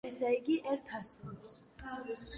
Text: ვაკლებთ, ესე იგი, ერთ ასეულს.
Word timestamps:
ვაკლებთ, 0.03 0.13
ესე 0.15 0.29
იგი, 0.37 0.55
ერთ 0.71 0.89
ასეულს. 1.01 2.25